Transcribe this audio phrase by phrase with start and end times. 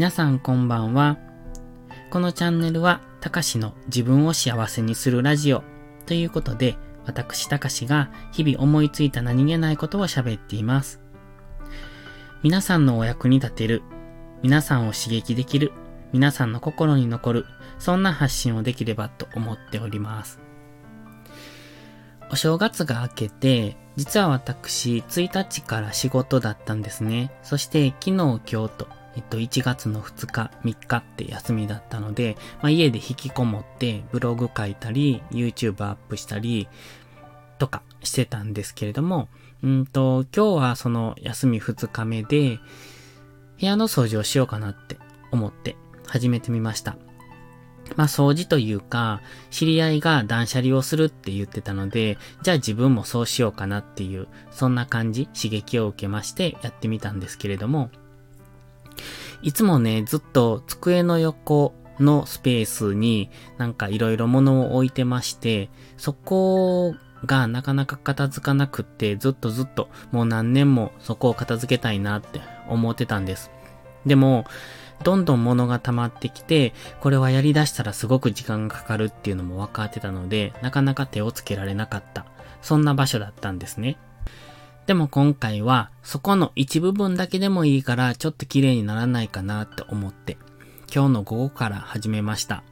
[0.00, 1.18] 皆さんこんばんは。
[2.08, 5.62] このチャンネルは、たかしの自分を幸せにするラジオ
[6.06, 11.02] ということで、私たかしが日々思いついた何気ないことを喋っています。
[12.42, 13.82] 皆さんのお役に立てる、
[14.42, 15.70] 皆さんを刺激できる、
[16.14, 17.46] 皆さんの心に残る、
[17.78, 20.40] そんな発信をできればと思っております。
[22.30, 27.30] お正月が明けて、実は私、1日から仕事だったんですね。
[27.42, 36.68] そして昨日、今日と、えっと、1月の2日、3日って休みだったので、まあ、家で引きこもってブログ書いたり、YouTube アップしたり、
[37.58, 39.28] とかしてたんですけれども、
[39.62, 42.58] うんと、今日はその休み2日目で、
[43.60, 44.96] 部屋の掃除をしようかなって
[45.30, 46.96] 思って始めてみました。
[47.96, 57.90] まあ掃除というか、知り合いが断捨離をするって言ってたので、じゃあ自分もそうしようかなっていう、そんな感じ、刺激を受けましてやってみたんですけれども、
[59.42, 66.94] いつもね、ずっと机の横のスペースになんか色々物を置いてまして、そこ
[67.26, 73.50] がなかなか片付かなくって、ずっとずっともう何年もそこを片付けたいなって思ってたんです。
[74.06, 74.44] でも、
[75.02, 82.26] どんどん物が溜まってきて、これはやり出したらすごく時間がかかるっていうのも分かってたので、なかなか手をつけられなかった。
[82.60, 83.96] そんな場所だったんですね。
[84.90, 90.36] でも今回は、そこの一部分だけでもいいから、ちょっと綺麗にならないかなって思って、
[90.92, 92.64] 今日の午後から始めました。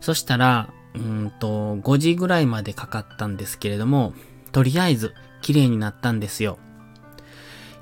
[0.00, 4.14] そしたら、うんと、5時ぐらいまでかかったんですけれども、
[4.50, 6.58] とりあえず、綺麗になったんですよ。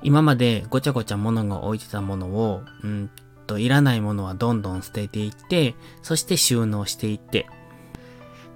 [0.03, 3.11] 今までごちゃごちゃ物が置いてたものを、うん
[3.47, 7.47] と、いらないものはどんどん捨てていって、そして収納していって、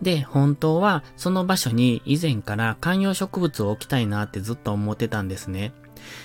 [0.03, 5.73] で、本当はその場所に以前から観葉植物を置きたいなってずっと思ってたんですね。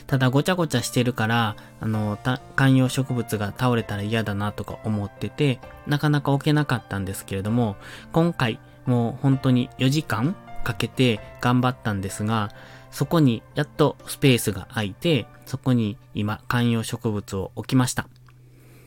[0.08, 2.18] ただごちゃごちゃしてるから、あの、
[2.56, 7.76] 観葉植物が倒れたら嫌だなとか思ってて、なかなか置けなかったんですけれども、
[8.12, 12.50] 今回もう本当に4時間かけて頑張ったんですが、
[12.90, 18.08] そこにやっとスペースが空いて、そこに今観葉植物を置きました。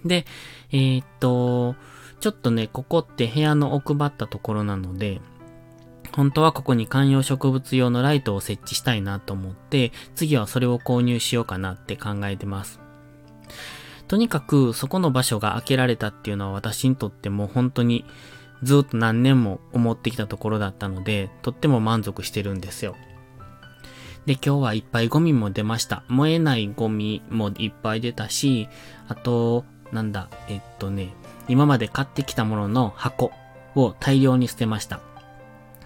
[0.05, 0.27] で、
[0.73, 1.77] えー、っと、
[2.21, 5.21] ちょっとね、ここって部屋の奥ばったところなので、
[6.13, 12.81] 本当はここに観葉植物用のライトを設置したいなと思って、次はそれを購入しようかなって考えてます。
[14.09, 18.05] とにかくそこの場所が開けられたっていうのは私にとっても本当に
[18.63, 22.97] ずっと何年も思ってきたところだったので、とっても満足してるんですよ。
[24.27, 26.03] で、今日はいっぱいゴミも出ました。
[26.09, 28.69] 燃えないゴミもいっぱい出たし、
[29.09, 31.15] あと、なんだ、えっとね、
[31.49, 33.33] 今まで買ってきたものの箱
[33.75, 35.01] を大量に捨てました。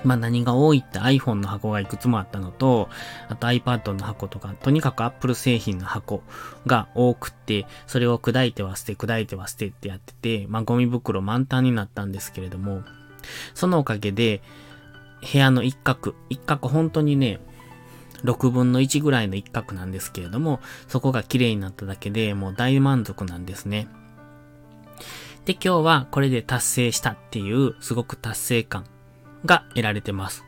[0.04, 2.88] まあ何が多いって iPhone の箱がいくつもあったのと、
[3.28, 6.22] あと iPad の箱とか、とにかく Apple 製品の箱
[6.66, 12.82] が多くって、それを砕いては捨て、砕いては捨てってやってて、まあゴミ袋満タンになったんですけれども、
[13.54, 14.42] そのおかげで、
[15.32, 17.40] 部屋の一角、一角本当にね、
[18.24, 23.88] 6分の1ぐらいの一角なんですけれども、そこが綺麗になっただけでもう大満足なんですね。
[25.44, 28.84] で、今日はこれで達成したっていうすごく達成感
[29.44, 30.44] が得られてます。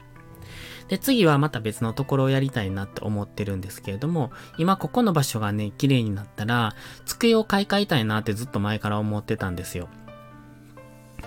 [0.89, 6.75] で、次はまた別のところをやりたいなって思ってるんですけれども、今ここの場所がね、綺麗になったら、
[7.05, 9.89] 机を買い替えたいなってずっと前から思ってたんですよ。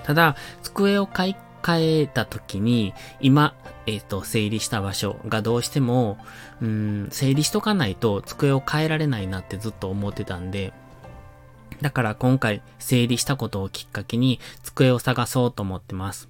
[0.03, 3.53] ただ、机を買い変えた時に、今、
[3.85, 6.17] えっ、ー、と、整理した場所がどうしても、
[6.61, 10.73] うん、整理しとかないと机を変えられないなってずっと思ってたんで、
[11.81, 16.29] だから今回整理したことをきっかけに机を探そうと思ってます。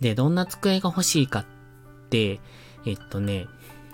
[0.00, 1.44] で、どんな机が欲しいかっ
[2.10, 2.40] て、
[2.86, 3.46] えっとね、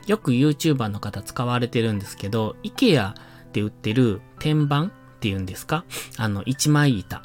[0.06, 3.14] よく YouTuber の方使われてるんですけど、IKEA っ
[3.52, 5.84] て売ってる天板っていうんですか？
[6.18, 7.22] あの、一枚板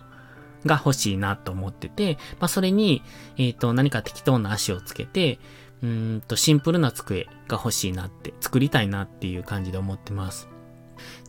[0.65, 3.01] が欲しいなと思ってて、まあ、それに、
[3.37, 5.39] えっ、ー、と、何か適当な足をつけて、
[5.81, 10.49] うんと、シンプルな机が欲しいなって、作りたいなっていう感じで思ってます。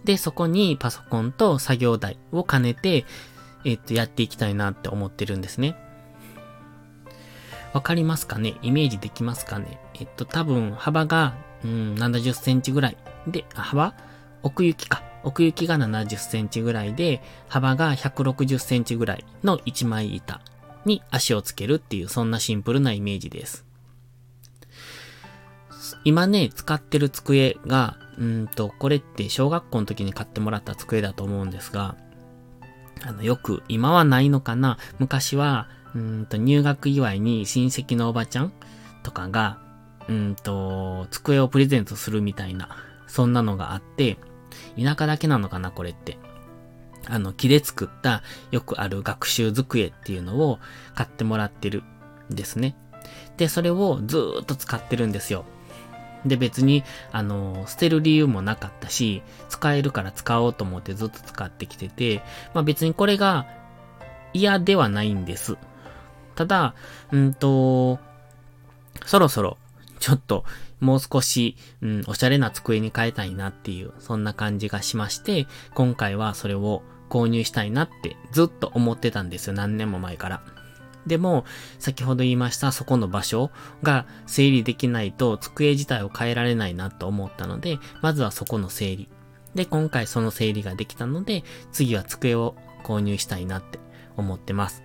[0.05, 3.05] で、そこにパソコンと作業台を兼ねて、
[3.65, 5.77] えっ、と、やっていきたいなって思ってるんですね。
[7.73, 8.55] わかりますかね？
[8.63, 9.79] イメージできますかね？
[9.95, 12.97] えっと、多分、幅が、うん、70センチぐらい。
[13.27, 13.95] で、幅？
[14.43, 15.03] 奥行きか。
[15.23, 20.41] 奥行きが70センチぐらいで、幅が160センチぐらいの1枚板
[20.87, 23.67] に足をつけるっていう、そんなシンプルなイメージです。
[26.05, 31.97] 今ね、使ってる机が、うんと、これって小学校の時に買ってもらった机だと思うんですが、
[33.03, 34.79] あの、よく、今はないのかな？
[34.99, 38.53] 昔は、うんと、入学祝いに親戚のおばちゃん
[39.03, 39.59] とかが、
[40.09, 42.69] うんと、机をプレゼントするみたいな、
[43.07, 44.19] そんなのがあって、
[44.77, 46.19] 田舎だけなのかな、これって。
[47.07, 50.59] あの、木で作ったよくある学習机っていうのを
[50.95, 51.83] 買ってもらってる
[52.31, 52.77] んですね。
[53.39, 55.47] で、それをずーっと使ってるんですよ。
[56.25, 62.23] で、別に、あの、捨てる理由もなかったし、使えるから使おうと思ってずっと使ってきてて、
[62.55, 63.47] まあ別にこれが
[64.33, 65.57] 嫌ではないんです。
[66.35, 66.75] ただ、
[67.13, 67.99] うんと、
[69.07, 69.57] そろそろ、
[69.99, 70.45] ちょっと、
[70.81, 79.53] もう少し、うん、おしゃれな机に変えたいなっていう、そんな感じがしまして、今回はそれを購入したいなってずっと思ってたんですよ。
[79.53, 80.60] 何年も前から。
[81.07, 81.45] でも、
[81.79, 83.51] 先ほど言いましたそこの場所
[83.83, 89.09] が整理できないと机自体を変えられないなと思ったので、まずはそこの整理。
[89.55, 91.43] で、今回その整理ができたので、
[91.73, 92.55] 次は机を
[92.85, 93.79] 購入したいなって
[94.17, 94.83] 思ってます。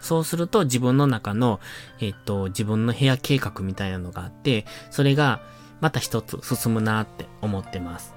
[0.00, 1.60] そうすると自分の中の、
[2.00, 5.40] えっと、自分の部屋計画みたいなのがあって、それが
[5.80, 8.14] また一つ進むなって思ってます。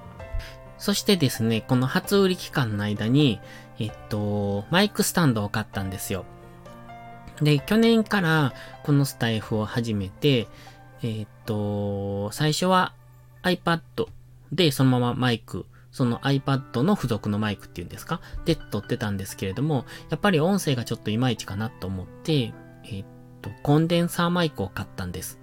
[0.78, 3.40] そしてですね、この初売り期間の間に、
[3.78, 6.24] えっと、マイクスタンドを買ったんですよ。
[7.40, 8.52] で、去年から
[8.84, 10.48] このスタイフを始めて、
[11.02, 12.92] えっと、最初は
[13.42, 13.80] iPad
[14.52, 18.20] でそのままマイクその iPad の付属のマイクっていうんですか？
[18.44, 23.06] で撮ってたんですけれども、やっぱり音声がちょっといまいちかなと思って、えー、っ
[23.42, 25.38] と、コンデンサーマイクを買ったんです。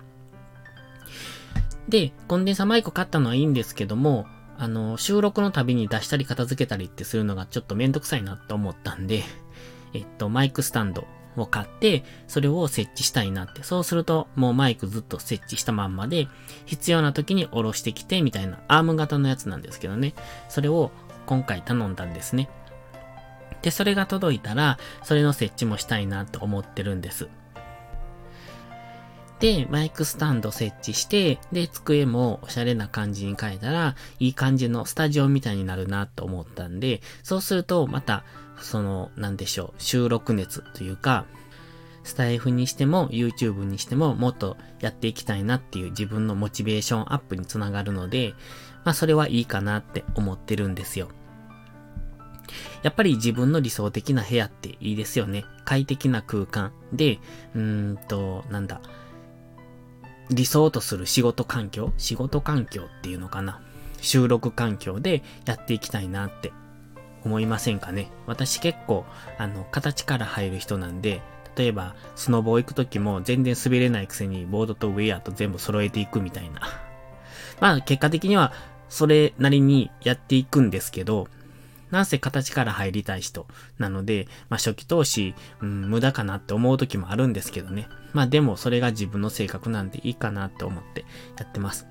[1.87, 4.25] で、コンデンサーマイク買ったのはいいんですけども、
[4.57, 9.23] あの、収録のたびに出したり片付けたりってするのがちょっとめんどくさいなと思ったんで、
[9.93, 13.63] えっと、マイクスタンドを買って、それを設置したいなって。
[13.63, 16.27] そうすると、もうマイクずっと設置したまんまで、
[16.65, 20.13] 必要な時に下ろしてきて、みたいなアーム型のやつなんですけどね。
[20.49, 20.91] それを
[21.25, 22.49] 今回頼んだんですね。
[23.61, 27.29] で、それが届いたら、それの設置もしたいなと思ってるんです。
[29.39, 38.23] で、マイクスタンド設置して、で、机もおしゃれな感じに変えたら、いい感じのスタジオみたいになるなと思ったんで、そうすると、また、
[38.61, 41.25] その、なんでしょう、収録熱というか、
[42.03, 48.33] スタイフにしても YouTube にしてももっとやっていきたいなっていう自分のモチベーションアップにつながるので、
[48.83, 51.09] まあそれはいいかなって思ってるんですよ。
[52.81, 55.45] やっぱり自分の理想的な部屋っていいですよね。
[55.65, 57.19] 快適な空間で、
[57.53, 58.81] うーんと、なんだ、
[60.29, 63.61] 理想とする仕事環境仕事環境っていうのかな
[64.01, 66.51] 収録環境でやっていきたいなって
[67.23, 69.05] 思いませんかね私結構、
[69.37, 71.21] あの、形から入る人なんで、
[71.55, 76.61] 例えば、スノボ行くときも全然滑れないくせにボードとウェアと全部揃えていくみたいな。
[77.59, 78.53] まあ、結果的には
[78.87, 81.27] それなりにやっていくんですけど、
[81.91, 83.47] なんせ形から入りたい人
[83.77, 87.87] なので、まあ初期投資、うん、無駄かなって思う時もあるんですけどね。
[88.13, 91.05] まあでもそれが自分の性格なんでいいかなって思って
[91.37, 91.87] やってます。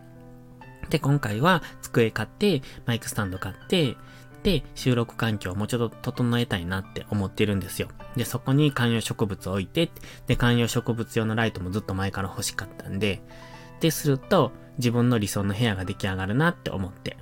[0.90, 3.96] で、今回は机買って、マイクスタンド買って、
[4.42, 7.88] で、収録環境をもうちょっと整えたいなって思ってるんですよ。
[8.16, 9.90] で、そこに観葉植物を置いて、
[10.26, 13.20] で、観葉植物用のライトもずっと前から欲しかったんで、
[13.80, 17.16] で、すると、自分の理想の部屋が出来上がるなって思って、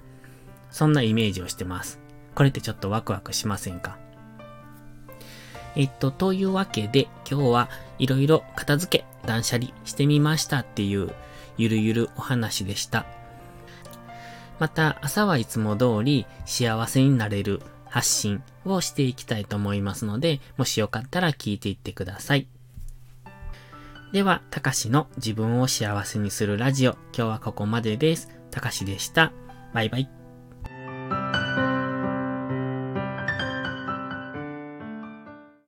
[0.71, 2.06] そんなイメージをしてます。
[2.37, 3.99] これってちょっとワクワクしませんか？
[5.75, 7.69] えっと、というわけで、今日は
[7.99, 11.13] いろいろ片付け、断捨離してみましたっていう、
[11.59, 13.05] ゆるゆるお話でした。
[14.59, 22.47] また、朝はいつも通り幸せになれる発信をしていきたいと思いますので、もしよかったら聞いていってください。
[24.13, 28.31] では、たかしの自分を幸せにするラジオ、今日はここまでです。
[28.51, 29.33] たかしでした。
[29.75, 30.16] バイバイ。